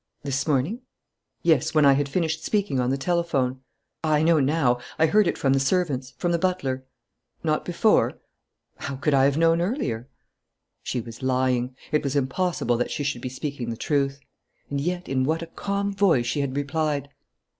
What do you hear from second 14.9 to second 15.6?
in what a